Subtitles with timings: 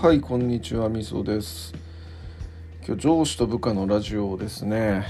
[0.00, 1.74] はいこんにちはみそです。
[2.86, 5.04] 今日上司と部下のラジオをですね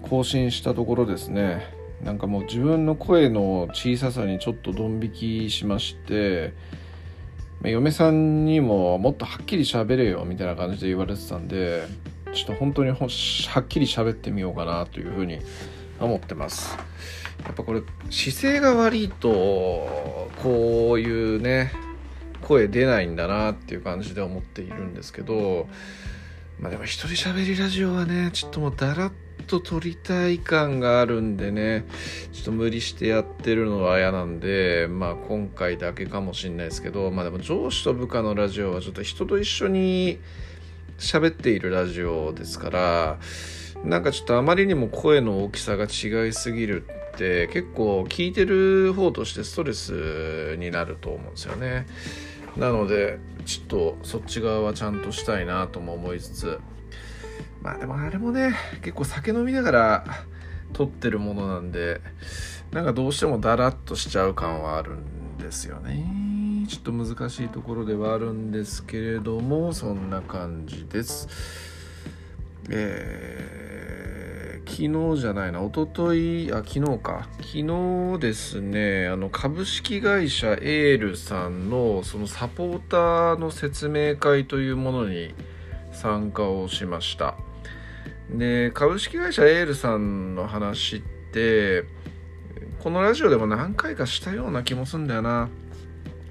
[0.00, 1.66] 更新したところですね
[2.02, 5.12] なんかもう自分の声の小ささにちょっとドン引
[5.48, 6.54] きしまして
[7.62, 11.82] 嫁さんにももっとはっきり喋れよみたいな感じで言われてたんで
[12.32, 12.98] ちょっと本当にはっ
[13.68, 15.40] きり喋ってみようかなというふうに
[16.00, 16.78] 思ってます。
[17.44, 21.91] やっぱこれ姿勢が悪いとこういうね
[22.42, 25.68] 声出ないんだなっていう感じで思っているんですけど
[26.60, 29.12] まあでも一人喋りラジオはねちょっともうだらっ
[29.46, 31.84] と撮りたい感があるんでね
[32.32, 40.18] ちょっと無理してやってるのは嫌なんでまあ今回だけかもしんないですけどまあでも上司と部下のラジオはちょっと人と一緒に
[40.98, 43.18] 喋っているラジオですから
[43.84, 51.86] なんかちょっとあまりにも声の大きさが違いすぎるって結構聞いてる方としてストレスになると思うんですよね。
[52.56, 56.60] なのでちょっとそっち側はちゃんとしたいなとも思いつつ。
[57.62, 60.04] まあでもあれもね結構酒飲みながら
[60.72, 62.00] 撮ってるものなんで
[62.72, 66.66] なんかどうしてもダラッとしちゃう感はあるんですよね。
[66.68, 71.28] ちょっと難しいところではあるんですけれどもそんな感じです。
[72.70, 73.61] えー
[74.72, 77.28] 昨日じゃないな、一昨日あ、昨日か。
[77.42, 85.34] 昨日ですね、あの、株式会社エールさんの、そのサポーターの説明会というものに
[85.92, 87.34] 参加をしました。
[88.30, 91.84] で、株式会社エールさんの話って、
[92.82, 95.50] このラジオでも何回かしたような気もするんだよな。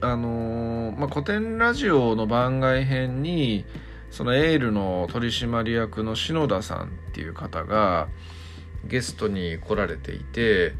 [0.02, 3.66] あのー、まあ、古典ラジオの番外編に、
[4.12, 8.10] そのエールの取締役の篠田さんっていう方が
[8.86, 10.74] ゲストに来られていて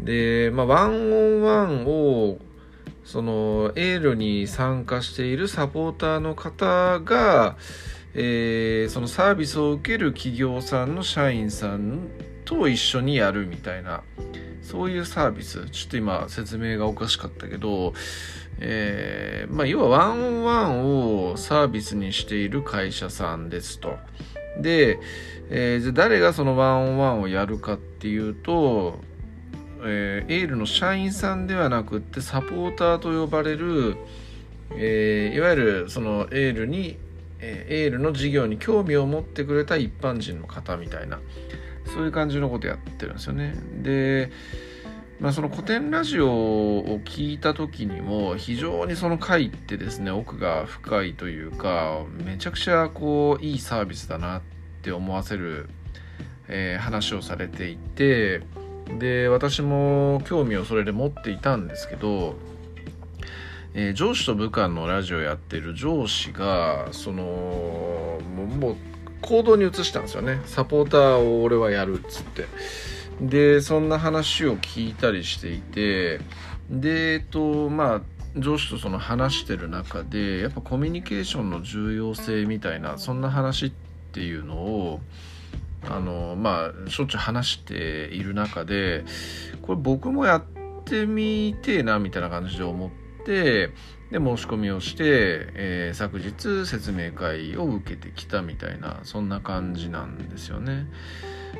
[0.00, 2.38] で、まあ、ワンオンワンを
[3.04, 7.56] そのエールに参加しているサポーターの方が、
[8.14, 12.08] えー、そのサービスを受ける企業さんの社員さん
[12.44, 14.02] と一緒にやるみたいな
[14.62, 15.70] そういうサービス。
[15.70, 17.94] ちょっと今説明がおかしかったけど
[18.58, 23.98] えー、まあ、要はワンオンワンをサービスにしている会社さんですと。
[24.60, 24.98] で、
[25.50, 28.98] えー、じゃ誰がそのワンオンワンをやるかっていうと、
[29.84, 33.96] えー、エールの社員さんではなくってサポーターと呼ばれる、
[34.72, 36.98] えー、いわゆるそのエールに、
[37.40, 41.20] えー、エールの事業に興味を持ってくれた一般人の方みたいな
[41.92, 43.54] そういう感じのことやってるんですよね。
[43.82, 44.30] で、
[45.18, 54.42] まあ、その古典ラジオを聞いた時にも非常にその回ってですね奥が深いというかめちゃくちゃこういいサービスだなっ
[54.82, 55.70] て思わせる、
[56.48, 58.42] えー、話をされていて
[58.98, 62.36] で私も興味をそれで持っていたんですけど、
[63.72, 67.22] えー、上司と部下のラジオやってる上司がその
[68.60, 68.76] もう
[69.22, 72.44] 行動に移したんですよねサポーターを俺はやるっつって。
[73.20, 76.20] でそんな話を聞いたりしていて
[76.70, 78.00] でえっとまあ
[78.38, 83.72] 上司とその話してる中でやっぱコミュニケーションの重要性みたいなそんな話っ
[84.12, 85.00] ていうのを
[85.88, 87.74] あのまあしょっちゅう話して
[88.12, 89.04] いる中で
[89.62, 90.44] これ僕もやっ
[90.84, 93.72] てみてえなみたいな感じで思って
[94.10, 100.86] で申し込みをして、えー、昨日説明会を受けてきたみたいなそんな感じなんですよね。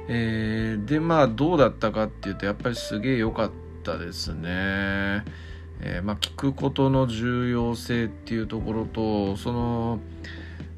[0.09, 3.51] えー、でまあどうだったかっていうとやっぱりすげえ良かっ
[3.83, 5.25] たですね。
[5.81, 10.01] えー、まあ、聞くことの重要性っていうところとその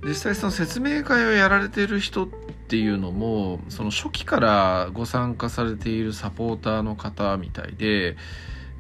[0.04, 2.28] 実際その説明会をやられている人っ
[2.68, 8.16] ていうのもその初期からご参加されているサポーターの方みたいで、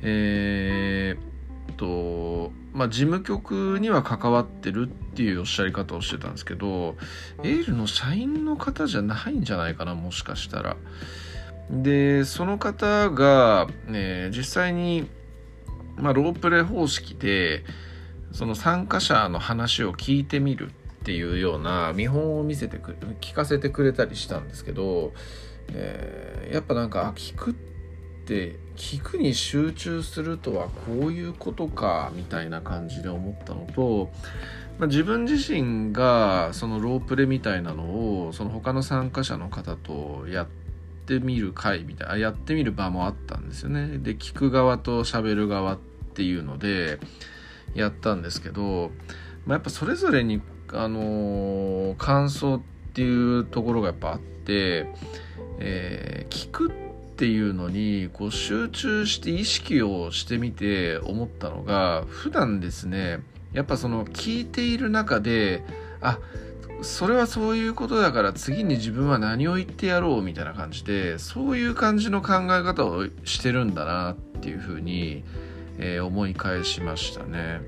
[0.02, 6.96] えー、とまあ、事務局には関わってるっていうおっしゃり方をしてたんですけど
[7.42, 10.76] エールの社員の方じゃないんじゃないかなもしかしたら。
[11.70, 15.06] でその方が、ね、実際に、
[15.96, 17.62] まあ、ロープレ方式で
[18.32, 25.12] その参加者の話を聞いてみるっていうような見本を見せてく聞かせてくれたりしたんですけど、
[25.74, 27.78] えー、やっぱなんか聞くって
[28.18, 34.10] って聞くに集中するとはこういうことかみたいな感じで思ったのと、
[34.78, 40.46] まあ、自分自身がそのロープレみたいなのをその他の参加者の方とやっ
[41.06, 43.98] てみる回みたいなやってみる場もあったんですよね。
[43.98, 45.78] で聞く側と喋る側っ
[46.14, 47.00] ていうので
[47.74, 48.92] やったんですけど、
[49.44, 50.40] まあ、やっぱそれぞれに
[50.72, 52.60] あのー、感想っ
[52.92, 54.86] ていうところがやっぱあって、
[55.58, 56.87] えー、聞くって
[57.18, 65.64] っていうのにこう集中して意識をしてみて思ったのが普段ですねやっぱその聞いている中で
[66.00, 66.20] あ
[66.80, 75.24] それはそういうことだから次に自分は何を言ってやろうみたいな感じでそういう感じの考え方をしてるんだなっていうふうに、
[75.78, 77.62] えー、思い返しましたね。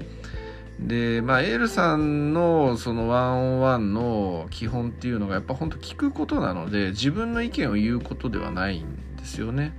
[0.79, 9.73] でまあエールさんのそのワンオンワンの基本っていうのがやっぱ本当聞くことなので自分の意見を言うことではないんですよね。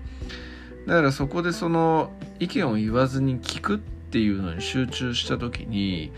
[0.88, 6.12] だからそこでその意見を言わずに聞くっていうのに集中した時に、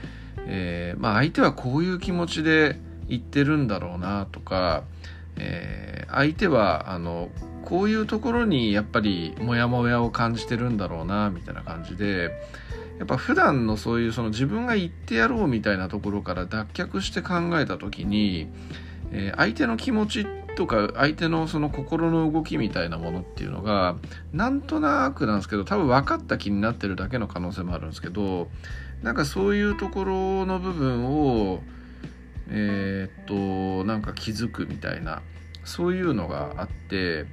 [0.48, 4.84] えー、まあ相手はこういう気持ちで言ってるんだろうなとか、
[5.38, 7.30] えー、相手はあの
[7.66, 12.32] こういうところにやっぱりモヤモヤを感じてるんだろうなみたいな感じで
[13.00, 18.48] やっぱ普段のそういうその自分が言ってやろうみたいなところから脱却して考えた時に、
[19.12, 23.98] えー、相手の気持ちってとか相手のその心の動きみたいなものっていうのが
[24.32, 28.50] なんとなくなんですけど多分分かった気になってるだけの可能性もあるんですけど
[29.02, 31.62] なんかそういうところの部分を
[32.50, 35.22] えー、っとなんか気づくみたいな
[35.64, 37.26] そういうのがあって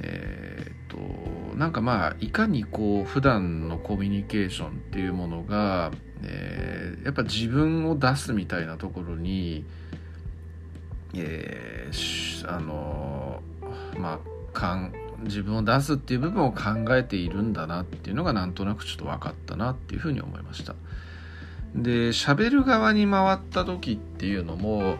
[0.00, 5.92] えー、っとなんかまあいかにこう普段のコミュニケーションっていうものが、
[6.22, 9.64] えー、やっぱ自分を出すみたいなところに、
[11.14, 11.92] えー、
[12.46, 13.42] あの
[13.98, 14.18] まあ
[14.52, 14.92] かん
[15.24, 20.74] 自分を出すっていう部分を考えているんだなっていうのがなんとなくちょっと分かったなっていうふうに思いました。
[21.74, 24.96] で喋る側に回った時っていうのも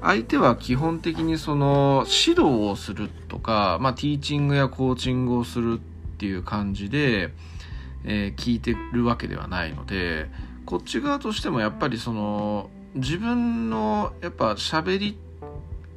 [0.00, 7.32] 相手は基本的にその指導をするとか、まあ、ティーチングやコーチングをするっていう感じで、
[8.04, 10.28] えー、聞いてるわけではないので
[10.66, 15.27] こっち側としてもやっぱりその自分のやっぱ喋りって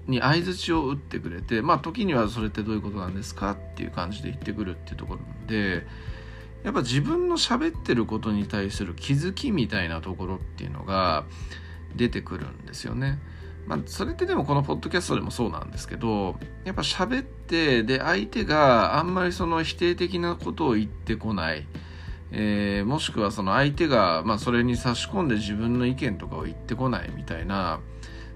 [0.07, 5.85] に相づちを打ってくれてまあ時にはそれってどういうことなんですかっていう感じで言ってくるっていうところで
[6.63, 11.25] やっぱ自分の喋ってることに対する気づきみたいなところっていうのが
[11.95, 13.19] 出てくるんですよね。
[13.67, 21.67] まあ、それってでもこのポッドキャストでもそうなんですけどやっぱ喋ってで相手があんまりその否定的なことを言ってこない、
[22.31, 27.79] えー、もしくはその相手が、まあ、それに差し込んで自分の意見とかを言ってこないみたいな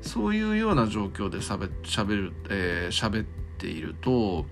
[0.06, 3.26] そういうような状況でしゃべる、えー、喋っ
[3.58, 4.46] ていると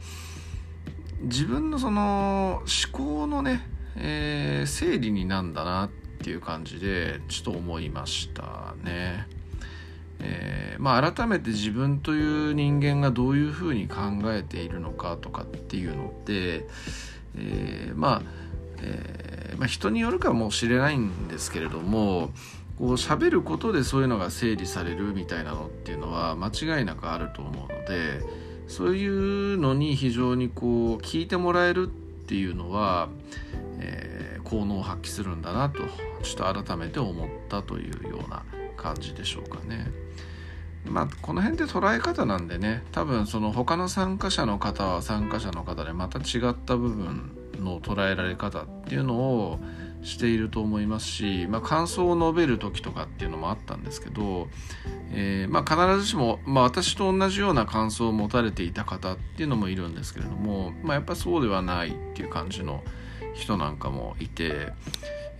[1.22, 3.62] 自分のその思考のね、
[3.96, 9.28] えー、整理になんだなっていう感じでちょっと思いましたね。
[10.26, 13.96] えー、まあ、改めて自分という人間がどういうふうに考
[14.28, 16.66] えているのかとかっていうのって、
[17.36, 18.22] えー、まあ、
[18.80, 22.32] えー、まあ、人によるかもしれないんですけれども
[22.78, 28.44] こう喋ることでそういうのが整理されるみたいなのっていうのは間違いなくあると思うので。
[28.68, 33.10] そういうのに非常にこう聞いてもらえるっていうのは、
[33.80, 35.80] えー、効能を発揮するんだなと
[36.24, 38.44] ちょっと改めて思ったというような
[38.78, 39.92] 感じでしょうかね。
[40.86, 49.60] まあ、この辺で捉え方なんでね多分その他の参加者の方は参加者の方でまた違った部分の捉えられ方っていうのを
[50.04, 54.48] していると思いますし、まあ、感想を述べる時とかっていうのもあったんですけど、
[55.12, 62.84] えー、まあ、必ずしも、まあ、私と同じような感想を持たれていた方っていうのもいるんですけれども、ま、やっぱそうではないっていう感じの
[63.34, 64.74] 人なんかもいて、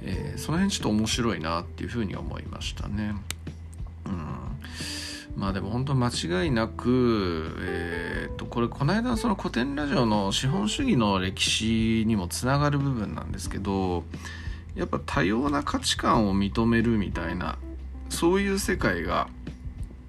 [0.02, 3.16] えー、その辺ちょっと面白いなっていうふうに思いましたね。
[5.36, 14.04] まあでも本当間違いなく、えー、とこれこの間のその古典ラジオの資本主義の歴史にもつながる部分なんですけど
[14.76, 17.58] やっぱ多様な価値観を認めるみたいな
[18.10, 19.28] そういう世界が、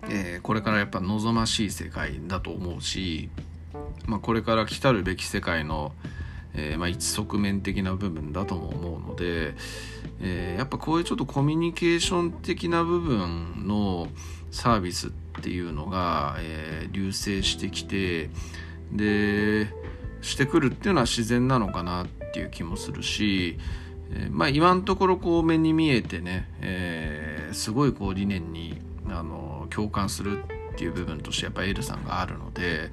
[0.08, 3.30] えー、これからやっぱ望ましい世界だと思うし、
[4.06, 5.92] まあ、これから来たるべき世界の、
[6.54, 9.54] えー、まあ、一側面的な部分だとも思うので、
[10.20, 14.08] えー、やっぱこういうちょっとコミュニケーション的な部分の
[14.50, 15.10] サービスっ
[15.42, 18.30] ていうのが、え流星してきて
[18.92, 19.68] で
[20.22, 23.58] してくるっていうのは自然なのかなっていう気もするし、
[24.12, 30.44] え、まあ今のところこう目に見えてね、え、すごいこう理念にあの共感する
[30.74, 32.90] っていう部分としてやっぱエルさんがあるので、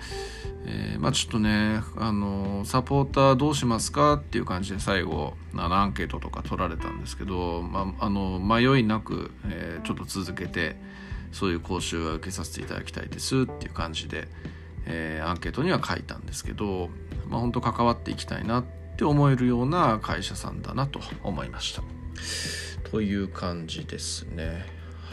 [0.66, 10.76] えー、まあちょっとねあのサポーターどうしますかっていう感じで最後あのアンケートとか取られたんですけど、まあ、あの迷いなく、えー、ちょっと続けて
[11.32, 14.28] そういう講習は受けさせていただきたいですっていう感じで、
[14.86, 16.90] えー、アンケートには書いたんですけど、
[17.28, 18.64] まあ、本当関わっていきたいなっ
[18.98, 21.84] て思えるような会社さんだなと思いました。
[22.90, 24.66] という感じですね。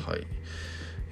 [0.05, 0.27] はい。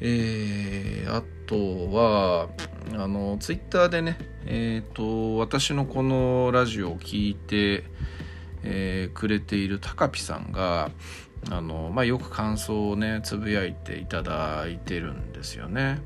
[0.00, 2.48] えー、あとは、
[2.94, 7.84] あの、ツイッターでね、えっ、ー、と、私のこのラジオを聞いて、
[8.62, 10.90] えー、くれている高ピさんが
[11.50, 16.00] あの、まあ、よく感想をねつぶやいていただいてるんですよね。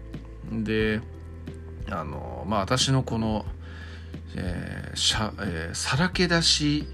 [0.53, 1.01] で
[1.91, 3.47] あのまあ私のこの、
[4.37, 6.87] えーしゃえー、さらけ出し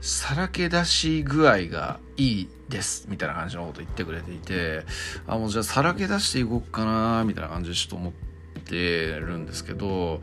[0.00, 4.84] さらけ出し具合がいいですみたいな感じのこと言ってくれていて
[5.26, 8.31] あもうじゃあさらけ出していこうかなみたいな感じでちょっと思って
[8.62, 10.20] てるんですけど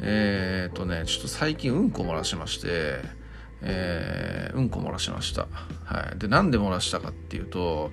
[0.00, 3.00] えー、っとねちょっと最近うんこ漏らしまして
[3.62, 5.48] えー、うんこ漏らしました。
[5.86, 6.18] はい。
[6.18, 7.90] で、なんで漏らしたかっていうと、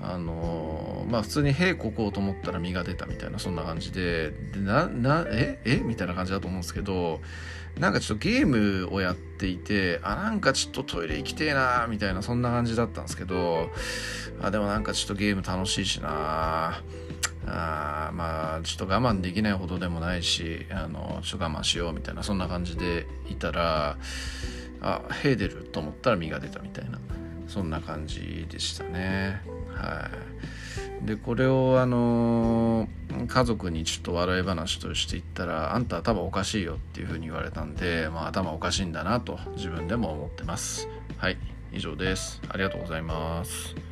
[0.00, 5.76] あのー、まあ普通に屁ここうと思ったら身が出たみたいな、そんな感じで、でな、な、ええ？
[5.76, 7.20] みたいな感じだと思うんですけど、
[7.78, 13.70] なんかちょっとゲームをやっていて、あ、なんかちょっとトイレ行きてえなみたいな、そんな感じだったんですけど、
[14.40, 16.80] あ、でもなんかちょっとゲーム楽しいしな
[17.46, 23.96] あまあちょっと我慢できないほどでもないしあのちょっと我慢しようみたいなそんな感じでいたら
[24.80, 26.98] あへ出ると思ったら実が出たみたいな
[27.48, 29.40] そんな感じでしたね。
[29.68, 30.10] は
[31.02, 31.06] い。
[31.06, 32.88] でこれをあの
[33.28, 40.88] 家族にちょっと笑い話として言ったらあんた頭おかしいよっていうふうに言われたんで、まあ、頭おかしいんだなと自分でも思ってます。
[41.18, 41.38] はい。
[41.72, 42.40] 以上です。
[42.48, 43.85] ありがとうございます。